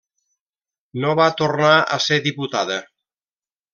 No 1.03 1.11
va 1.21 1.27
tornar 1.41 1.75
a 1.81 2.01
ser 2.07 2.21
diputada. 2.29 2.79